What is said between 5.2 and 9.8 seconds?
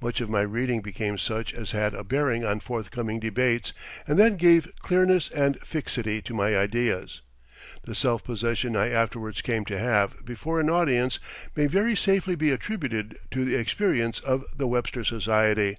and fixity to my ideas. The self possession I afterwards came to